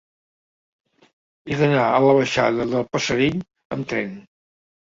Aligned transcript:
He 1.47 1.59
d'anar 1.59 1.83
a 1.89 2.01
la 2.05 2.17
baixada 2.21 2.67
del 2.75 2.89
Passerell 2.97 3.39
amb 3.77 3.91
tren. 3.93 4.19